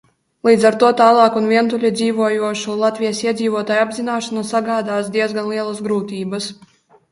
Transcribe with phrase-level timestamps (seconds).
[0.47, 6.53] Līdz ar to tālāk un vientuļi dzīvojošu Latvijas iedzīvotāju apzināšana sagādās diezgan lielas grūtības.